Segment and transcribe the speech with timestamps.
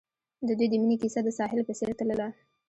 [0.47, 2.27] د دوی د مینې کیسه د ساحل په څېر تلله.